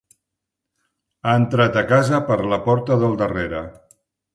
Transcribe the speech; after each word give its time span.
Ha 1.25 1.35
entrat 1.43 1.79
a 1.83 1.85
casa 1.95 2.25
per 2.33 2.41
la 2.55 2.63
porta 2.67 3.03
del 3.05 3.19
darrere. 3.25 3.67